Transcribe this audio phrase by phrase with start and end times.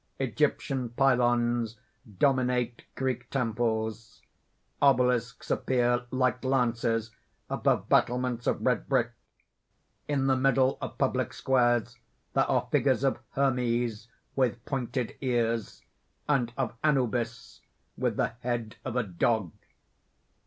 [0.17, 1.77] Egyptian pylons
[2.17, 4.23] dominate Greek temples.
[4.81, 7.11] Obelisks appear like lances
[7.51, 9.11] above battlements of red brick.
[10.07, 11.99] In the middle of public squares
[12.33, 15.83] there are figures of Hermes with pointed ears,
[16.27, 17.61] and of Anubis
[17.95, 19.51] with the head of a dog.